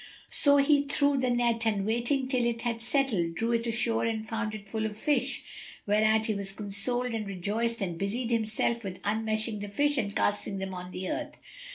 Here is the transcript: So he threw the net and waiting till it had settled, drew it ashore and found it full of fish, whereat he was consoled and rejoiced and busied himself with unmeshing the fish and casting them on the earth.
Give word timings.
So 0.31 0.57
he 0.57 0.87
threw 0.87 1.19
the 1.19 1.29
net 1.29 1.63
and 1.67 1.85
waiting 1.85 2.27
till 2.27 2.43
it 2.47 2.63
had 2.63 2.81
settled, 2.81 3.35
drew 3.35 3.51
it 3.51 3.67
ashore 3.67 4.05
and 4.05 4.27
found 4.27 4.55
it 4.55 4.67
full 4.67 4.83
of 4.87 4.97
fish, 4.97 5.43
whereat 5.85 6.25
he 6.25 6.33
was 6.33 6.53
consoled 6.53 7.13
and 7.13 7.27
rejoiced 7.27 7.83
and 7.83 7.99
busied 7.99 8.31
himself 8.31 8.83
with 8.83 8.97
unmeshing 9.03 9.59
the 9.59 9.69
fish 9.69 9.99
and 9.99 10.15
casting 10.15 10.57
them 10.57 10.73
on 10.73 10.89
the 10.89 11.07
earth. 11.07 11.37